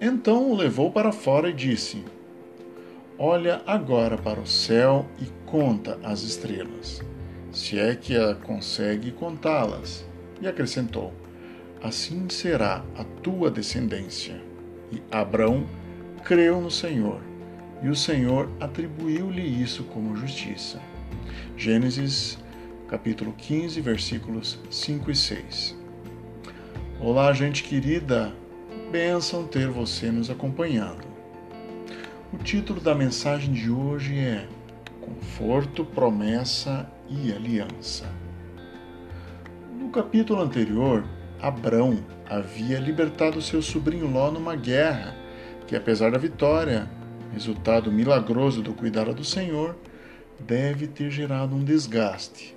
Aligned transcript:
Então 0.00 0.50
o 0.50 0.56
levou 0.56 0.90
para 0.90 1.12
fora 1.12 1.50
e 1.50 1.52
disse: 1.52 2.02
Olha 3.18 3.60
agora 3.66 4.16
para 4.16 4.40
o 4.40 4.46
céu 4.46 5.04
e 5.20 5.26
conta 5.44 5.98
as 6.02 6.22
estrelas, 6.22 7.02
se 7.52 7.78
é 7.78 7.94
que 7.94 8.16
a 8.16 8.34
consegue 8.34 9.12
contá-las. 9.12 10.06
E 10.40 10.48
acrescentou: 10.48 11.12
Assim 11.82 12.30
será 12.30 12.82
a 12.96 13.04
tua 13.04 13.50
descendência. 13.50 14.40
E 14.90 15.02
Abrão 15.10 15.66
creu 16.24 16.62
no 16.62 16.70
Senhor, 16.70 17.20
e 17.82 17.88
o 17.88 17.94
Senhor 17.94 18.50
atribuiu-lhe 18.58 19.62
isso 19.62 19.84
como 19.84 20.16
justiça. 20.16 20.80
Gênesis 21.58 22.38
capítulo 22.88 23.34
15, 23.36 23.80
versículos 23.82 24.58
5 24.70 25.10
e 25.10 25.14
6. 25.14 25.78
Olá, 26.98 27.32
gente 27.32 27.62
querida, 27.62 28.34
bênção 28.90 29.46
ter 29.46 29.68
você 29.68 30.10
nos 30.10 30.30
acompanhando. 30.30 31.06
O 32.32 32.38
título 32.38 32.80
da 32.80 32.92
mensagem 32.92 33.52
de 33.52 33.70
hoje 33.70 34.18
é 34.18 34.48
Conforto, 35.00 35.84
Promessa 35.84 36.90
e 37.08 37.32
Aliança. 37.32 38.12
No 39.78 39.90
capítulo 39.90 40.42
anterior, 40.42 41.04
Abrão 41.40 42.04
havia 42.28 42.80
libertado 42.80 43.40
seu 43.40 43.62
sobrinho 43.62 44.10
Ló 44.10 44.28
numa 44.32 44.56
guerra 44.56 45.16
que, 45.68 45.76
apesar 45.76 46.10
da 46.10 46.18
vitória, 46.18 46.90
resultado 47.32 47.92
milagroso 47.92 48.60
do 48.60 48.72
cuidado 48.72 49.14
do 49.14 49.24
Senhor, 49.24 49.76
deve 50.40 50.88
ter 50.88 51.10
gerado 51.12 51.54
um 51.54 51.62
desgaste. 51.62 52.56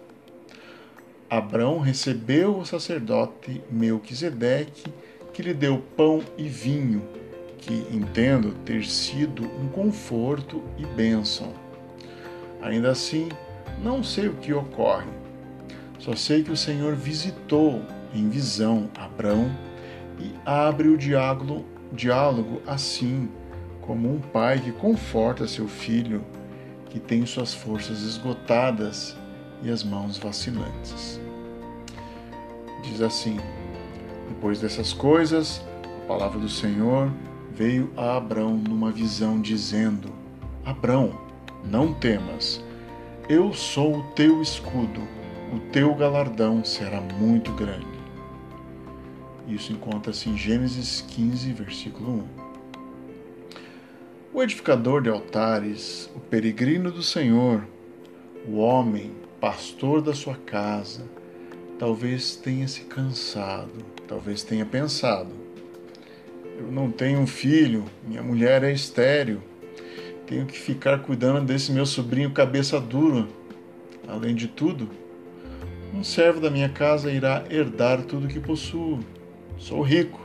Abrão 1.30 1.80
recebeu 1.80 2.58
o 2.58 2.66
sacerdote 2.66 3.62
Melquisedeque, 3.70 4.92
que 5.34 5.42
lhe 5.42 5.54
deu 5.54 5.84
pão 5.98 6.22
e 6.38 6.48
vinho, 6.48 7.02
que 7.58 7.74
entendo 7.92 8.54
ter 8.64 8.86
sido 8.86 9.44
um 9.44 9.68
conforto 9.68 10.64
e 10.78 10.86
bênção. 10.86 11.54
Ainda 12.62 12.92
assim, 12.92 13.30
não 13.82 14.04
sei 14.04 14.28
o 14.28 14.36
que 14.36 14.54
ocorre. 14.54 15.10
Só 16.00 16.16
sei 16.16 16.44
que 16.44 16.52
o 16.52 16.58
Senhor 16.58 16.96
visitou 16.96 17.82
em 18.14 18.30
visão 18.30 18.90
Abrão 18.96 19.50
e 20.20 20.32
abre 20.46 20.88
o 20.88 20.98
diálogo, 20.98 21.66
diálogo 21.92 22.62
assim, 22.68 23.30
como 23.82 24.14
um 24.14 24.20
pai 24.20 24.60
que 24.60 24.72
conforta 24.72 25.48
seu 25.48 25.68
filho 25.68 26.24
que 26.94 27.00
tem 27.00 27.26
suas 27.26 27.56
forças 27.56 28.04
esgotadas 28.04 29.18
e 29.64 29.72
as 29.72 29.84
mãos 29.84 30.20
vacilantes. 30.20 31.20
Diz 32.84 33.02
assim: 33.02 33.40
Depois 34.44 34.60
dessas 34.60 34.92
coisas, 34.92 35.62
a 36.04 36.06
palavra 36.06 36.38
do 36.38 36.50
Senhor 36.50 37.10
veio 37.56 37.90
a 37.96 38.18
Abrão 38.18 38.58
numa 38.58 38.92
visão, 38.92 39.40
dizendo: 39.40 40.10
Abrão, 40.66 41.18
não 41.64 41.94
temas, 41.94 42.62
eu 43.30 43.54
sou 43.54 44.00
o 44.00 44.04
teu 44.12 44.42
escudo, 44.42 45.00
o 45.56 45.60
teu 45.72 45.96
galardão 45.96 46.62
será 46.62 47.00
muito 47.00 47.54
grande. 47.54 47.88
Isso 49.48 49.72
encontra-se 49.72 50.30
em 50.30 50.36
Gênesis 50.36 51.00
15, 51.00 51.54
versículo 51.54 52.12
1. 52.12 52.24
O 54.34 54.44
edificador 54.44 55.02
de 55.02 55.10
altares, 55.10 56.12
o 56.14 56.20
peregrino 56.20 56.92
do 56.92 57.02
Senhor, 57.02 57.66
o 58.46 58.58
homem, 58.58 59.14
pastor 59.40 60.02
da 60.02 60.14
sua 60.14 60.36
casa, 60.36 61.10
talvez 61.80 62.36
tenha 62.36 62.68
se 62.68 62.82
cansado, 62.82 63.93
talvez 64.08 64.44
tenha 64.44 64.66
pensado: 64.66 65.32
eu 66.58 66.72
não 66.72 66.92
tenho 66.92 67.20
um 67.20 67.28
filho, 67.28 67.86
minha 68.08 68.22
mulher 68.22 68.64
é 68.64 68.72
estéril, 68.72 69.42
tenho 70.26 70.46
que 70.46 70.58
ficar 70.58 71.00
cuidando 71.00 71.46
desse 71.46 71.72
meu 71.72 71.86
sobrinho 71.86 72.32
cabeça 72.32 72.80
dura. 72.80 73.28
Além 74.08 74.36
de 74.36 74.48
tudo, 74.48 74.90
um 75.94 76.04
servo 76.04 76.40
da 76.40 76.50
minha 76.50 76.70
casa 76.70 77.12
irá 77.12 77.44
herdar 77.50 78.04
tudo 78.04 78.28
que 78.28 78.40
possuo. 78.40 79.00
Sou 79.58 79.82
rico, 79.82 80.20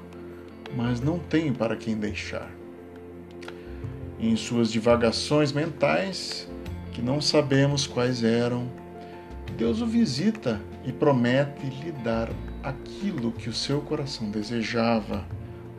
mas 0.77 1.01
não 1.01 1.19
tenho 1.19 1.55
para 1.55 1.77
quem 1.77 1.97
deixar 1.97 2.59
em 4.21 4.35
suas 4.37 4.71
divagações 4.73 5.53
mentais, 5.53 6.49
que 6.93 7.01
não 7.01 7.21
sabemos 7.21 7.87
quais 7.87 8.25
eram, 8.25 8.69
Deus 9.57 9.81
o 9.81 9.87
visita 9.87 10.61
e 10.85 10.93
promete 10.93 11.67
lhe 11.67 11.93
dar 11.93 12.29
aquilo 12.63 13.33
que 13.33 13.49
o 13.49 13.53
seu 13.53 13.81
coração 13.81 14.31
desejava, 14.31 15.25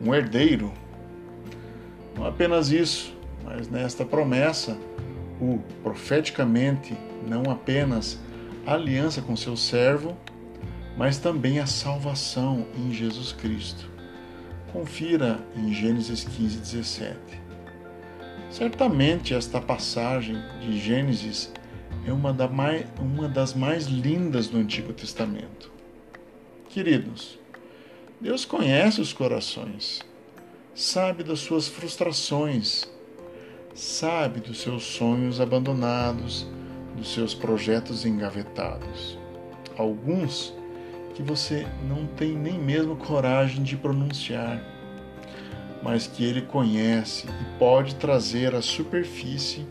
um 0.02 0.14
herdeiro. 0.14 0.72
Não 2.16 2.26
apenas 2.26 2.70
isso, 2.70 3.14
mas 3.44 3.68
nesta 3.68 4.04
promessa, 4.04 4.76
o 5.40 5.58
profeticamente 5.82 6.96
não 7.26 7.50
apenas 7.50 8.18
a 8.66 8.74
aliança 8.74 9.22
com 9.22 9.36
seu 9.36 9.56
servo, 9.56 10.16
mas 10.96 11.18
também 11.18 11.58
a 11.58 11.66
salvação 11.66 12.66
em 12.76 12.92
Jesus 12.92 13.32
Cristo. 13.32 13.88
Confira 14.72 15.40
em 15.56 15.72
Gênesis 15.72 16.24
15, 16.24 16.58
17. 16.58 17.18
Certamente 18.50 19.34
esta 19.34 19.60
passagem 19.60 20.36
de 20.60 20.78
Gênesis 20.78 21.52
é 22.06 22.12
uma, 22.12 22.32
da 22.32 22.48
mais, 22.48 22.84
uma 22.98 23.28
das 23.28 23.54
mais 23.54 23.86
lindas 23.86 24.48
do 24.48 24.58
Antigo 24.58 24.92
Testamento. 24.92 25.70
Queridos, 26.70 27.38
Deus 28.20 28.44
conhece 28.44 29.00
os 29.00 29.12
corações, 29.12 30.00
sabe 30.74 31.24
das 31.24 31.40
suas 31.40 31.66
frustrações, 31.66 32.88
sabe 33.74 34.40
dos 34.40 34.60
seus 34.60 34.84
sonhos 34.84 35.40
abandonados, 35.40 36.46
dos 36.96 37.12
seus 37.12 37.34
projetos 37.34 38.06
engavetados. 38.06 39.18
Alguns 39.76 40.54
que 41.14 41.22
você 41.22 41.66
não 41.88 42.06
tem 42.06 42.32
nem 42.32 42.58
mesmo 42.58 42.96
coragem 42.96 43.62
de 43.62 43.76
pronunciar 43.76 44.64
mas 45.82 46.06
que 46.06 46.24
ele 46.24 46.42
conhece 46.42 47.26
e 47.26 47.58
pode 47.58 47.94
trazer 47.94 48.54
à 48.54 48.60
superfície 48.60 49.66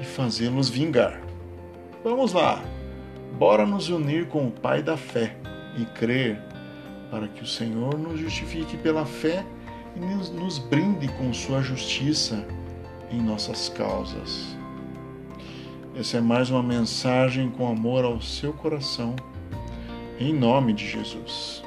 e 0.00 0.04
fazê-los 0.04 0.68
vingar. 0.68 1.20
Vamos 2.02 2.32
lá, 2.32 2.62
bora 3.38 3.66
nos 3.66 3.88
unir 3.88 4.28
com 4.28 4.46
o 4.46 4.50
Pai 4.50 4.82
da 4.82 4.96
fé 4.96 5.36
e 5.76 5.84
crer 5.86 6.40
para 7.10 7.28
que 7.28 7.42
o 7.42 7.46
Senhor 7.46 7.98
nos 7.98 8.18
justifique 8.18 8.76
pela 8.78 9.04
fé 9.04 9.44
e 9.94 10.00
nos, 10.00 10.58
brinde 10.58 11.08
com 11.18 11.32
sua 11.32 11.60
justiça 11.60 12.46
em 13.10 13.20
nossas 13.20 13.68
causas. 13.68 14.56
Essa 15.94 16.16
é 16.16 16.20
mais 16.20 16.48
uma 16.48 16.62
mensagem 16.62 17.50
com 17.50 17.70
amor 17.70 18.04
ao 18.04 18.20
seu 18.22 18.52
coração, 18.54 19.14
em 20.18 20.32
nome 20.32 20.72
de 20.72 20.88
Jesus. 20.88 21.62